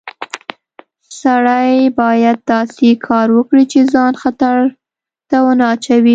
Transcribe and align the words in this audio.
سړی 1.21 1.71
باید 2.01 2.37
داسې 2.53 2.89
کار 3.07 3.27
وکړي 3.37 3.63
چې 3.71 3.79
ځان 3.93 4.13
خطر 4.23 4.57
ته 5.29 5.37
ونه 5.45 5.65
اچوي 5.73 6.09